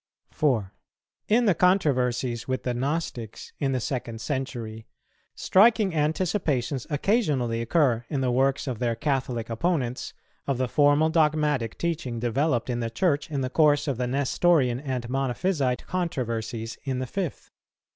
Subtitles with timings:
[0.31, 0.73] 4.
[1.27, 4.87] In the controversies with the Gnostics, in the second century,
[5.35, 10.15] striking anticipations occasionally occur, in the works of their Catholic opponents,
[10.47, 14.79] of the formal dogmatic teaching developed in the Church in the course of the Nestorian
[14.79, 17.51] and Monophysite controversies in the fifth.